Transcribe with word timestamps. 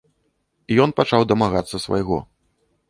Ён 0.85 0.89
пачаў 1.01 1.21
дамагацца 1.33 1.85
свайго. 1.87 2.17